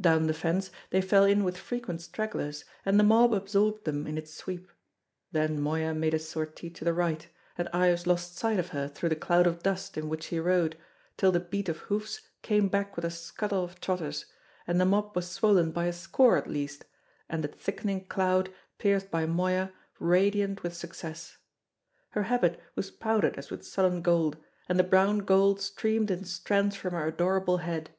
[0.00, 4.16] Down the fence they fell in with frequent stragglers, and the mob absorbed them in
[4.16, 4.70] its sweep;
[5.32, 9.10] then Moya made a sortie to the right, and Ives lost sight of her through
[9.10, 10.78] the cloud of dust in which she rode,
[11.18, 14.24] till the beat of hoofs came back with a scuttle of trotters,
[14.66, 16.86] and the mob was swollen by a score at least,
[17.28, 18.48] and the thickening cloud
[18.78, 21.36] pierced by Moya radiant with success.
[22.12, 24.38] Her habit was powdered as with sullen gold,
[24.70, 27.90] and the brown gold streamed in strands from her adorable head.